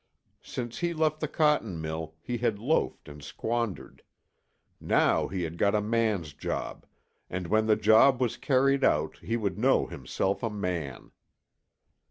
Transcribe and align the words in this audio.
Since 0.41 0.79
he 0.79 0.95
left 0.95 1.19
the 1.19 1.27
cotton 1.27 1.79
mill 1.79 2.15
he 2.23 2.39
had 2.39 2.57
loafed 2.57 3.07
and 3.07 3.21
squandered; 3.23 4.01
now 4.79 5.27
he 5.27 5.43
had 5.43 5.59
got 5.59 5.75
a 5.75 5.79
man's 5.79 6.33
job, 6.33 6.87
and 7.29 7.45
when 7.45 7.67
the 7.67 7.75
job 7.75 8.19
was 8.19 8.35
carried 8.35 8.83
out 8.83 9.17
he 9.19 9.37
would 9.37 9.59
know 9.59 9.85
himself 9.85 10.41
a 10.41 10.49
man. 10.49 11.11